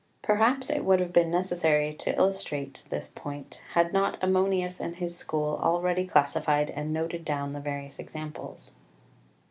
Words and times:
Perhaps 0.23 0.71
it 0.71 0.83
would 0.83 0.99
have 0.99 1.13
been 1.13 1.29
necessary 1.29 1.93
to 1.93 2.17
illustrate 2.17 2.81
this 2.89 3.09
point, 3.13 3.61
had 3.75 3.93
not 3.93 4.17
Ammonius 4.19 4.79
and 4.79 4.95
his 4.95 5.15
school 5.15 5.59
already 5.61 6.07
classified 6.07 6.71
and 6.71 6.91
noted 6.91 7.23
down 7.23 7.51
the 7.53 7.59
various 7.59 7.99
examples. 7.99 8.71